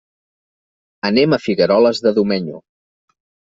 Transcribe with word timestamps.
Anem 1.11 1.37
a 1.37 1.41
Figueroles 1.45 2.03
de 2.07 2.17
Domenyo. 2.19 2.67